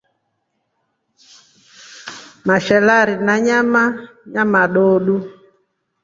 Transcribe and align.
Mashalari 2.47 3.13
ya 3.27 3.35
nyama 3.45 3.81
nyomadoodu. 4.33 5.15